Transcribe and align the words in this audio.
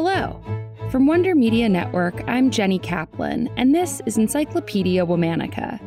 Hello. 0.00 0.40
From 0.92 1.08
Wonder 1.08 1.34
Media 1.34 1.68
Network, 1.68 2.22
I'm 2.28 2.52
Jenny 2.52 2.78
Kaplan, 2.78 3.48
and 3.56 3.74
this 3.74 4.00
is 4.06 4.16
Encyclopedia 4.16 5.04
Womannica. 5.04 5.80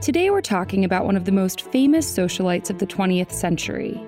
Today 0.00 0.30
we're 0.30 0.40
talking 0.40 0.84
about 0.84 1.04
one 1.04 1.16
of 1.16 1.24
the 1.24 1.30
most 1.30 1.60
famous 1.70 2.12
socialites 2.12 2.70
of 2.70 2.80
the 2.80 2.88
20th 2.88 3.30
century. 3.30 4.04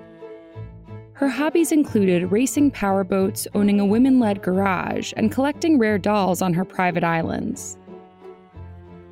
Her 1.13 1.29
hobbies 1.29 1.71
included 1.71 2.33
racing 2.33 2.73
powerboats, 2.73 3.47
owning 3.55 3.79
a 3.79 3.87
women 3.87 4.19
led 4.19 4.43
garage, 4.43 5.13
and 5.17 5.31
collecting 5.31 5.79
rare 5.79 5.99
dolls 5.99 6.43
on 6.43 6.53
her 6.55 6.65
private 6.65 7.05
islands. 7.05 7.79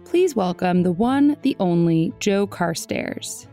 Please 0.04 0.34
welcome 0.34 0.82
the 0.82 0.90
one, 0.90 1.36
the 1.42 1.56
only 1.60 2.12
Joe 2.18 2.48
Carstairs. 2.48 3.46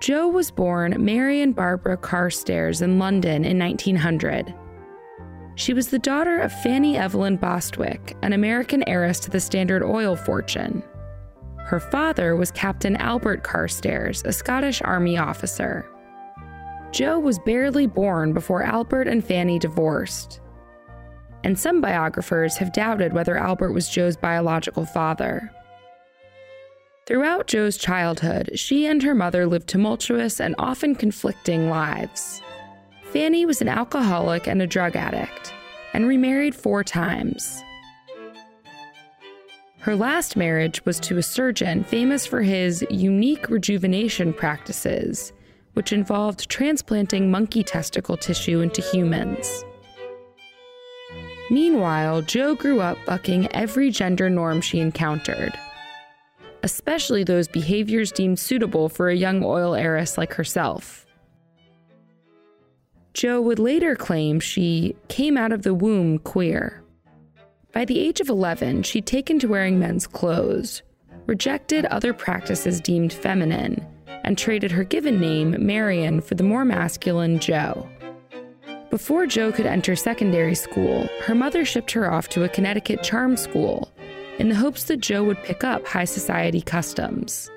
Jo 0.00 0.28
was 0.28 0.50
born 0.50 0.94
Marion 1.04 1.52
Barbara 1.52 1.96
Carstairs 1.96 2.82
in 2.82 2.98
London 2.98 3.44
in 3.44 3.58
1900. 3.58 4.54
She 5.54 5.72
was 5.72 5.88
the 5.88 5.98
daughter 5.98 6.38
of 6.38 6.52
Fanny 6.62 6.98
Evelyn 6.98 7.36
Bostwick, 7.36 8.14
an 8.22 8.34
American 8.34 8.86
heiress 8.86 9.18
to 9.20 9.30
the 9.30 9.40
Standard 9.40 9.82
Oil 9.82 10.14
fortune. 10.14 10.82
Her 11.56 11.80
father 11.80 12.36
was 12.36 12.50
Captain 12.50 12.94
Albert 12.96 13.42
Carstairs, 13.42 14.22
a 14.24 14.32
Scottish 14.32 14.82
Army 14.82 15.16
officer. 15.16 15.86
Jo 16.92 17.18
was 17.18 17.38
barely 17.40 17.86
born 17.86 18.34
before 18.34 18.62
Albert 18.62 19.08
and 19.08 19.24
Fanny 19.24 19.58
divorced. 19.58 20.40
And 21.42 21.58
some 21.58 21.80
biographers 21.80 22.56
have 22.58 22.72
doubted 22.72 23.14
whether 23.14 23.36
Albert 23.36 23.72
was 23.72 23.88
Jo's 23.88 24.16
biological 24.16 24.84
father. 24.84 25.50
Throughout 27.06 27.46
Jo's 27.46 27.76
childhood, 27.76 28.50
she 28.56 28.84
and 28.84 29.00
her 29.04 29.14
mother 29.14 29.46
lived 29.46 29.68
tumultuous 29.68 30.40
and 30.40 30.56
often 30.58 30.96
conflicting 30.96 31.70
lives. 31.70 32.42
Fanny 33.12 33.46
was 33.46 33.62
an 33.62 33.68
alcoholic 33.68 34.48
and 34.48 34.60
a 34.60 34.66
drug 34.66 34.96
addict, 34.96 35.54
and 35.92 36.08
remarried 36.08 36.52
four 36.52 36.82
times. 36.82 37.62
Her 39.78 39.94
last 39.94 40.36
marriage 40.36 40.84
was 40.84 40.98
to 41.00 41.16
a 41.16 41.22
surgeon 41.22 41.84
famous 41.84 42.26
for 42.26 42.42
his 42.42 42.84
unique 42.90 43.48
rejuvenation 43.50 44.32
practices, 44.32 45.32
which 45.74 45.92
involved 45.92 46.50
transplanting 46.50 47.30
monkey 47.30 47.62
testicle 47.62 48.16
tissue 48.16 48.62
into 48.62 48.82
humans. 48.82 49.64
Meanwhile, 51.52 52.22
Jo 52.22 52.56
grew 52.56 52.80
up 52.80 52.98
bucking 53.06 53.46
every 53.52 53.92
gender 53.92 54.28
norm 54.28 54.60
she 54.60 54.80
encountered 54.80 55.56
especially 56.62 57.24
those 57.24 57.48
behaviors 57.48 58.12
deemed 58.12 58.38
suitable 58.38 58.88
for 58.88 59.08
a 59.08 59.16
young 59.16 59.44
oil 59.44 59.74
heiress 59.74 60.18
like 60.18 60.34
herself. 60.34 61.06
Jo 63.14 63.40
would 63.40 63.58
later 63.58 63.96
claim 63.96 64.40
she 64.40 64.94
came 65.08 65.38
out 65.38 65.52
of 65.52 65.62
the 65.62 65.72
womb 65.74 66.18
queer. 66.18 66.82
By 67.72 67.84
the 67.84 67.98
age 67.98 68.20
of 68.20 68.28
11, 68.28 68.82
she'd 68.82 69.06
taken 69.06 69.38
to 69.38 69.48
wearing 69.48 69.78
men's 69.78 70.06
clothes, 70.06 70.82
rejected 71.26 71.86
other 71.86 72.12
practices 72.12 72.80
deemed 72.80 73.12
feminine, 73.12 73.86
and 74.24 74.36
traded 74.36 74.70
her 74.70 74.84
given 74.84 75.20
name, 75.20 75.56
Marion, 75.58 76.20
for 76.20 76.34
the 76.34 76.42
more 76.42 76.64
masculine 76.64 77.38
Jo. 77.38 77.88
Before 78.90 79.26
Jo 79.26 79.50
could 79.50 79.66
enter 79.66 79.96
secondary 79.96 80.54
school, 80.54 81.08
her 81.22 81.34
mother 81.34 81.64
shipped 81.64 81.92
her 81.92 82.10
off 82.12 82.28
to 82.30 82.44
a 82.44 82.48
Connecticut 82.48 83.02
charm 83.02 83.36
school 83.36 83.92
in 84.38 84.48
the 84.48 84.54
hopes 84.54 84.84
that 84.84 85.00
Jo 85.00 85.24
would 85.24 85.42
pick 85.42 85.64
up 85.64 85.86
high 85.86 86.04
society 86.04 86.60
customs. 86.60 87.50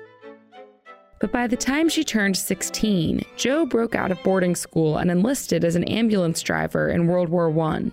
But 1.20 1.32
by 1.32 1.46
the 1.46 1.56
time 1.56 1.88
she 1.90 2.02
turned 2.02 2.36
16, 2.36 3.22
Jo 3.36 3.66
broke 3.66 3.94
out 3.94 4.10
of 4.10 4.22
boarding 4.22 4.54
school 4.54 4.96
and 4.96 5.10
enlisted 5.10 5.64
as 5.64 5.76
an 5.76 5.84
ambulance 5.84 6.40
driver 6.40 6.88
in 6.88 7.06
World 7.06 7.28
War 7.28 7.50
I. 7.60 7.90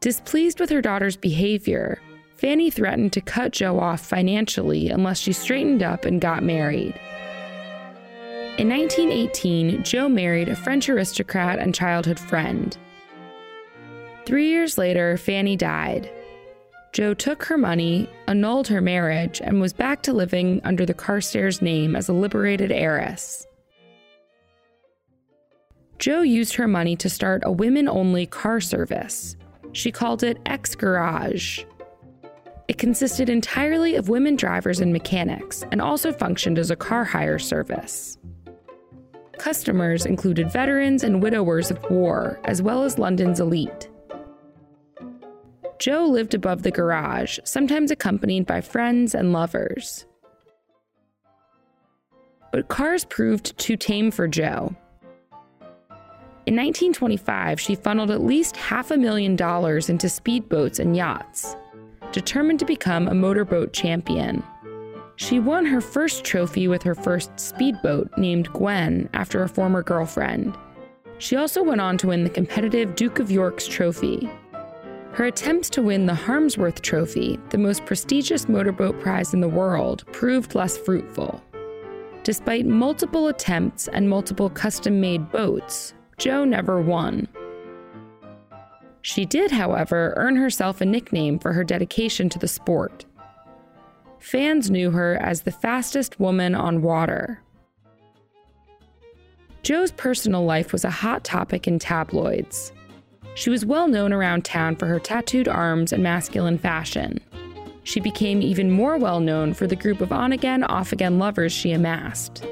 Displeased 0.00 0.60
with 0.60 0.68
her 0.68 0.82
daughter's 0.82 1.16
behavior, 1.16 1.98
Fanny 2.36 2.70
threatened 2.70 3.14
to 3.14 3.22
cut 3.22 3.52
Jo 3.52 3.80
off 3.80 4.04
financially 4.04 4.90
unless 4.90 5.18
she 5.18 5.32
straightened 5.32 5.82
up 5.82 6.04
and 6.04 6.20
got 6.20 6.42
married. 6.42 6.94
In 8.58 8.68
1918, 8.68 9.82
Jo 9.82 10.10
married 10.10 10.50
a 10.50 10.54
French 10.54 10.90
aristocrat 10.90 11.58
and 11.58 11.74
childhood 11.74 12.20
friend. 12.20 12.76
Three 14.26 14.48
years 14.48 14.76
later, 14.76 15.16
Fanny 15.16 15.56
died, 15.56 16.10
Jo 16.94 17.12
took 17.12 17.42
her 17.46 17.58
money, 17.58 18.08
annulled 18.28 18.68
her 18.68 18.80
marriage, 18.80 19.40
and 19.42 19.60
was 19.60 19.72
back 19.72 20.02
to 20.02 20.12
living 20.12 20.60
under 20.62 20.86
the 20.86 20.94
Carstairs 20.94 21.60
name 21.60 21.96
as 21.96 22.08
a 22.08 22.12
liberated 22.12 22.70
heiress. 22.70 23.48
Jo 25.98 26.22
used 26.22 26.54
her 26.54 26.68
money 26.68 26.94
to 26.94 27.10
start 27.10 27.42
a 27.44 27.50
women 27.50 27.88
only 27.88 28.26
car 28.26 28.60
service. 28.60 29.34
She 29.72 29.90
called 29.90 30.22
it 30.22 30.38
X 30.46 30.76
Garage. 30.76 31.64
It 32.68 32.78
consisted 32.78 33.28
entirely 33.28 33.96
of 33.96 34.08
women 34.08 34.36
drivers 34.36 34.78
and 34.78 34.92
mechanics 34.92 35.64
and 35.72 35.82
also 35.82 36.12
functioned 36.12 36.60
as 36.60 36.70
a 36.70 36.76
car 36.76 37.02
hire 37.02 37.40
service. 37.40 38.18
Customers 39.36 40.06
included 40.06 40.48
veterans 40.48 41.02
and 41.02 41.20
widowers 41.20 41.72
of 41.72 41.90
war, 41.90 42.38
as 42.44 42.62
well 42.62 42.84
as 42.84 43.00
London's 43.00 43.40
elite. 43.40 43.88
Jo 45.78 46.04
lived 46.04 46.34
above 46.34 46.62
the 46.62 46.70
garage, 46.70 47.38
sometimes 47.44 47.90
accompanied 47.90 48.46
by 48.46 48.60
friends 48.60 49.14
and 49.14 49.32
lovers. 49.32 50.06
But 52.52 52.68
cars 52.68 53.04
proved 53.04 53.58
too 53.58 53.76
tame 53.76 54.10
for 54.10 54.28
Jo. 54.28 54.74
In 56.46 56.56
1925, 56.56 57.58
she 57.58 57.74
funneled 57.74 58.10
at 58.10 58.22
least 58.22 58.56
half 58.56 58.90
a 58.90 58.96
million 58.96 59.34
dollars 59.34 59.88
into 59.88 60.08
speedboats 60.08 60.78
and 60.78 60.94
yachts, 60.94 61.56
determined 62.12 62.58
to 62.60 62.66
become 62.66 63.08
a 63.08 63.14
motorboat 63.14 63.72
champion. 63.72 64.42
She 65.16 65.40
won 65.40 65.64
her 65.64 65.80
first 65.80 66.22
trophy 66.24 66.68
with 66.68 66.82
her 66.82 66.94
first 66.94 67.38
speedboat, 67.40 68.10
named 68.18 68.52
Gwen, 68.52 69.08
after 69.14 69.42
a 69.42 69.48
former 69.48 69.82
girlfriend. 69.82 70.56
She 71.18 71.36
also 71.36 71.62
went 71.62 71.80
on 71.80 71.96
to 71.98 72.08
win 72.08 72.24
the 72.24 72.30
competitive 72.30 72.94
Duke 72.94 73.20
of 73.20 73.30
York's 73.30 73.66
trophy, 73.66 74.28
her 75.14 75.26
attempts 75.26 75.70
to 75.70 75.80
win 75.80 76.06
the 76.06 76.14
Harmsworth 76.14 76.82
Trophy, 76.82 77.38
the 77.50 77.58
most 77.58 77.84
prestigious 77.86 78.48
motorboat 78.48 78.98
prize 79.00 79.32
in 79.32 79.40
the 79.40 79.48
world, 79.48 80.04
proved 80.12 80.56
less 80.56 80.76
fruitful. 80.76 81.40
Despite 82.24 82.66
multiple 82.66 83.28
attempts 83.28 83.86
and 83.86 84.10
multiple 84.10 84.50
custom 84.50 85.00
made 85.00 85.30
boats, 85.30 85.94
Jo 86.18 86.44
never 86.44 86.80
won. 86.80 87.28
She 89.02 89.24
did, 89.24 89.52
however, 89.52 90.14
earn 90.16 90.34
herself 90.34 90.80
a 90.80 90.86
nickname 90.86 91.38
for 91.38 91.52
her 91.52 91.62
dedication 91.62 92.28
to 92.30 92.38
the 92.40 92.48
sport. 92.48 93.04
Fans 94.18 94.68
knew 94.68 94.90
her 94.90 95.16
as 95.22 95.42
the 95.42 95.52
fastest 95.52 96.18
woman 96.18 96.56
on 96.56 96.82
water. 96.82 97.40
Jo's 99.62 99.92
personal 99.92 100.44
life 100.44 100.72
was 100.72 100.84
a 100.84 100.90
hot 100.90 101.22
topic 101.22 101.68
in 101.68 101.78
tabloids. 101.78 102.72
She 103.34 103.50
was 103.50 103.66
well 103.66 103.88
known 103.88 104.12
around 104.12 104.44
town 104.44 104.76
for 104.76 104.86
her 104.86 105.00
tattooed 105.00 105.48
arms 105.48 105.92
and 105.92 106.02
masculine 106.02 106.58
fashion. 106.58 107.18
She 107.82 108.00
became 108.00 108.40
even 108.40 108.70
more 108.70 108.96
well 108.96 109.20
known 109.20 109.54
for 109.54 109.66
the 109.66 109.76
group 109.76 110.00
of 110.00 110.12
on 110.12 110.32
again, 110.32 110.64
off 110.64 110.92
again 110.92 111.18
lovers 111.18 111.52
she 111.52 111.72
amassed. 111.72 112.44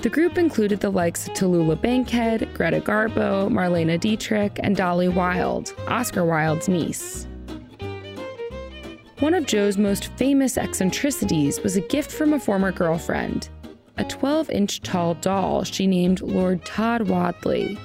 The 0.00 0.08
group 0.08 0.38
included 0.38 0.80
the 0.80 0.90
likes 0.90 1.28
of 1.28 1.34
Tallulah 1.34 1.80
Bankhead, 1.80 2.48
Greta 2.54 2.80
Garbo, 2.80 3.48
Marlene 3.48 4.00
Dietrich, 4.00 4.58
and 4.62 4.74
Dolly 4.74 5.08
Wilde, 5.08 5.72
Oscar 5.86 6.24
Wilde's 6.24 6.68
niece. 6.68 7.28
One 9.20 9.34
of 9.34 9.46
Joe's 9.46 9.78
most 9.78 10.06
famous 10.16 10.58
eccentricities 10.58 11.60
was 11.60 11.76
a 11.76 11.80
gift 11.80 12.10
from 12.10 12.32
a 12.32 12.40
former 12.40 12.72
girlfriend, 12.72 13.48
a 13.96 14.04
12 14.04 14.50
inch 14.50 14.82
tall 14.82 15.14
doll 15.14 15.62
she 15.62 15.86
named 15.86 16.20
Lord 16.20 16.64
Tod 16.64 17.08
Wadley. 17.08 17.78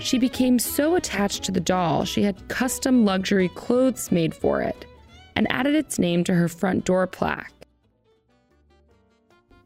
She 0.00 0.18
became 0.18 0.58
so 0.58 0.96
attached 0.96 1.44
to 1.44 1.52
the 1.52 1.60
doll, 1.60 2.04
she 2.04 2.22
had 2.22 2.48
custom 2.48 3.04
luxury 3.04 3.50
clothes 3.50 4.10
made 4.10 4.34
for 4.34 4.62
it 4.62 4.86
and 5.36 5.50
added 5.52 5.74
its 5.74 5.98
name 5.98 6.24
to 6.24 6.34
her 6.34 6.48
front 6.48 6.84
door 6.84 7.06
plaque. 7.06 7.52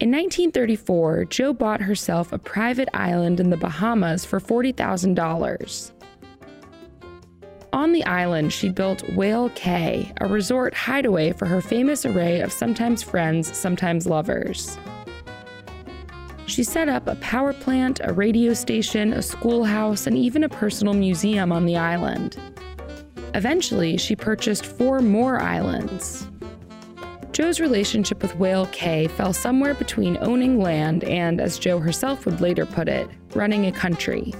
In 0.00 0.10
1934, 0.10 1.26
Jo 1.26 1.52
bought 1.52 1.80
herself 1.80 2.32
a 2.32 2.38
private 2.38 2.88
island 2.92 3.38
in 3.38 3.50
the 3.50 3.56
Bahamas 3.56 4.24
for 4.24 4.40
$40,000. 4.40 5.92
On 7.72 7.92
the 7.92 8.04
island, 8.04 8.52
she 8.52 8.68
built 8.68 9.08
Whale 9.14 9.50
Cay, 9.50 10.12
a 10.20 10.26
resort 10.26 10.74
hideaway 10.74 11.32
for 11.32 11.46
her 11.46 11.60
famous 11.60 12.04
array 12.04 12.40
of 12.40 12.52
sometimes 12.52 13.02
friends, 13.02 13.56
sometimes 13.56 14.06
lovers. 14.06 14.78
She 16.46 16.62
set 16.62 16.88
up 16.88 17.06
a 17.06 17.16
power 17.16 17.52
plant, 17.52 18.00
a 18.04 18.12
radio 18.12 18.52
station, 18.54 19.12
a 19.12 19.22
schoolhouse, 19.22 20.06
and 20.06 20.16
even 20.16 20.44
a 20.44 20.48
personal 20.48 20.94
museum 20.94 21.52
on 21.52 21.64
the 21.64 21.76
island. 21.76 22.36
Eventually, 23.34 23.96
she 23.96 24.14
purchased 24.14 24.66
four 24.66 25.00
more 25.00 25.40
islands. 25.40 26.28
Joe's 27.32 27.58
relationship 27.58 28.22
with 28.22 28.36
Whale 28.36 28.66
Cay 28.66 29.08
fell 29.08 29.32
somewhere 29.32 29.74
between 29.74 30.18
owning 30.20 30.60
land 30.60 31.02
and, 31.02 31.40
as 31.40 31.58
Joe 31.58 31.80
herself 31.80 32.26
would 32.26 32.40
later 32.40 32.64
put 32.64 32.88
it, 32.88 33.08
running 33.34 33.66
a 33.66 33.72
country. 33.72 34.32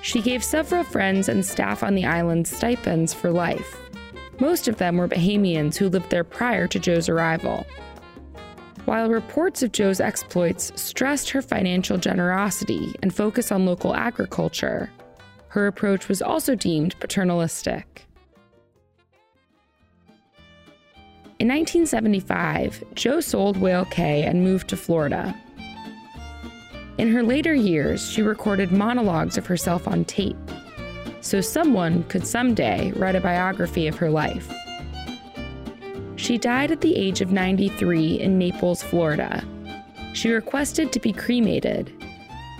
She 0.00 0.22
gave 0.22 0.42
several 0.42 0.84
friends 0.84 1.28
and 1.28 1.44
staff 1.44 1.82
on 1.82 1.94
the 1.94 2.06
island 2.06 2.48
stipends 2.48 3.12
for 3.12 3.30
life. 3.30 3.76
Most 4.40 4.68
of 4.68 4.76
them 4.76 4.96
were 4.96 5.08
Bahamians 5.08 5.76
who 5.76 5.88
lived 5.88 6.10
there 6.10 6.24
prior 6.24 6.66
to 6.68 6.78
Joe's 6.78 7.08
arrival. 7.10 7.66
While 8.88 9.10
reports 9.10 9.62
of 9.62 9.72
Joe's 9.72 10.00
exploits 10.00 10.72
stressed 10.80 11.28
her 11.28 11.42
financial 11.42 11.98
generosity 11.98 12.94
and 13.02 13.14
focus 13.14 13.52
on 13.52 13.66
local 13.66 13.94
agriculture, 13.94 14.90
her 15.48 15.66
approach 15.66 16.08
was 16.08 16.22
also 16.22 16.54
deemed 16.54 16.98
paternalistic. 16.98 18.06
In 21.38 21.48
1975, 21.48 22.82
Joe 22.94 23.20
sold 23.20 23.58
Whale 23.58 23.84
Cay 23.84 24.22
and 24.22 24.42
moved 24.42 24.68
to 24.68 24.76
Florida. 24.78 25.38
In 26.96 27.12
her 27.12 27.22
later 27.22 27.52
years, 27.52 28.10
she 28.10 28.22
recorded 28.22 28.72
monologues 28.72 29.36
of 29.36 29.44
herself 29.44 29.86
on 29.86 30.06
tape, 30.06 30.38
so 31.20 31.42
someone 31.42 32.04
could 32.04 32.26
someday 32.26 32.90
write 32.92 33.16
a 33.16 33.20
biography 33.20 33.86
of 33.86 33.96
her 33.96 34.08
life. 34.08 34.50
She 36.28 36.36
died 36.36 36.70
at 36.70 36.82
the 36.82 36.94
age 36.94 37.22
of 37.22 37.32
93 37.32 38.20
in 38.20 38.36
Naples, 38.36 38.82
Florida. 38.82 39.42
She 40.12 40.30
requested 40.30 40.92
to 40.92 41.00
be 41.00 41.10
cremated, 41.10 41.90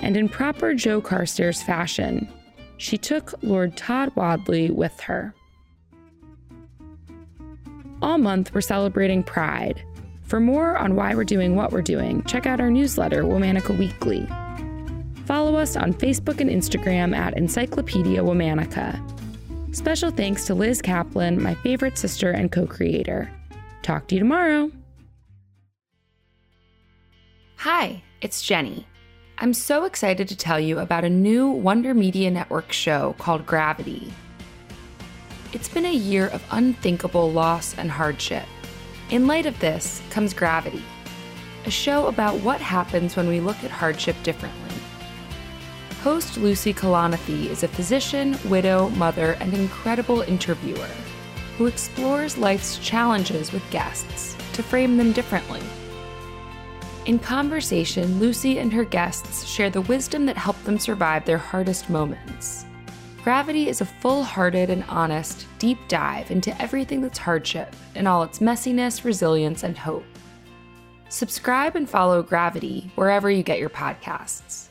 and 0.01 0.17
in 0.17 0.31
proper 0.31 0.73
Joe 0.73 1.03
Carstairs 1.03 1.63
fashion, 1.63 2.33
she 2.79 2.97
took 2.97 3.35
Lord 3.43 3.77
Tod 3.77 4.17
Wadley 4.17 4.71
with 4.71 4.99
her. 5.01 5.35
All 8.01 8.17
month, 8.17 8.55
we're 8.55 8.63
celebrating 8.63 9.23
Pride. 9.23 9.83
For 10.23 10.41
more 10.41 10.79
on 10.79 10.97
why 10.97 11.15
we're 11.15 11.25
doing 11.25 11.55
what 11.55 11.71
we're 11.71 11.83
doing, 11.83 12.23
check 12.23 12.47
out 12.47 12.63
our 12.63 12.71
newsletter, 12.71 13.23
Womannica 13.23 13.77
Weekly. 13.79 14.27
Follow 15.27 15.57
us 15.57 15.77
on 15.77 15.93
Facebook 15.93 16.41
and 16.41 16.49
Instagram 16.49 17.15
at 17.15 17.37
Encyclopedia 17.37 18.23
Womannica. 18.23 18.99
Special 19.77 20.11
thanks 20.11 20.47
to 20.47 20.55
Liz 20.55 20.81
Kaplan, 20.81 21.43
my 21.43 21.55
favorite 21.57 21.99
sister 21.99 22.31
and 22.31 22.51
co 22.51 22.67
creator. 22.67 23.31
Talk 23.89 24.07
to 24.09 24.17
you 24.17 24.19
tomorrow. 24.19 24.71
Hi, 27.57 28.03
it's 28.21 28.43
Jenny. 28.43 28.87
I'm 29.39 29.55
so 29.55 29.85
excited 29.85 30.29
to 30.29 30.37
tell 30.37 30.61
you 30.61 30.79
about 30.79 31.07
a 31.07 31.09
new 31.09 31.49
Wonder 31.49 31.95
Media 31.95 32.31
Network 32.31 32.71
show 32.71 33.15
called 33.17 33.47
Gravity. 33.47 34.13
It's 35.55 35.71
been 35.71 35.87
a 35.87 35.91
year 35.91 36.27
of 36.27 36.45
unthinkable 36.51 37.33
loss 37.33 37.79
and 37.79 37.91
hardship. 37.91 38.45
In 39.09 39.27
light 39.27 39.47
of 39.47 39.59
this 39.59 40.03
comes 40.11 40.35
Gravity, 40.35 40.85
a 41.65 41.71
show 41.71 42.09
about 42.09 42.39
what 42.41 42.61
happens 42.61 43.17
when 43.17 43.27
we 43.27 43.41
look 43.41 43.65
at 43.65 43.71
hardship 43.71 44.17
differently. 44.23 44.77
Host 46.03 46.37
Lucy 46.37 46.75
Kalanithi 46.75 47.47
is 47.47 47.63
a 47.63 47.69
physician, 47.69 48.37
widow, 48.51 48.91
mother, 48.91 49.39
and 49.41 49.55
incredible 49.55 50.21
interviewer 50.21 50.91
who 51.59 51.67
explores 51.67 52.39
life's 52.39 52.79
challenges 52.79 53.53
with 53.53 53.69
guests 53.71 54.37
to 54.53 54.63
frame 54.63 54.97
them 54.97 55.13
differently. 55.13 55.61
In 57.05 57.19
conversation, 57.19 58.21
Lucy 58.21 58.59
and 58.59 58.73
her 58.73 58.85
guests 58.85 59.45
share 59.45 59.69
the 59.69 59.81
wisdom 59.83 60.25
that 60.27 60.37
helped 60.37 60.65
them 60.65 60.79
survive 60.79 61.25
their 61.25 61.39
hardest 61.39 61.91
moments. 61.91 62.65
Gravity 63.25 63.69
is 63.69 63.81
a 63.81 63.87
full 63.87 64.23
hearted 64.23 64.71
and 64.71 64.85
honest, 64.89 65.47
deep 65.59 65.79
dive 65.89 66.31
into 66.31 66.57
everything 66.63 67.01
that's 67.01 67.19
hardship 67.19 67.75
and 67.97 68.07
all 68.07 68.23
its 68.23 68.39
messiness, 68.39 69.05
resilience, 69.05 69.65
and 69.65 69.77
hope. 69.77 70.05
Subscribe 71.09 71.75
and 71.75 71.91
follow 71.91 72.23
Gravity 72.23 72.91
wherever 72.95 73.31
you 73.31 73.43
get 73.43 73.59
your 73.59 73.71
podcasts. 73.71 74.68